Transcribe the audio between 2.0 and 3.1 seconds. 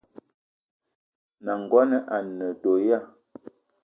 a ne do ya?